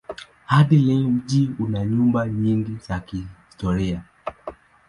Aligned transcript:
Hadi 0.45 0.77
leo 0.77 1.09
mji 1.09 1.51
una 1.59 1.85
nyumba 1.85 2.29
nyingi 2.29 2.75
za 2.87 2.99
kihistoria. 2.99 4.01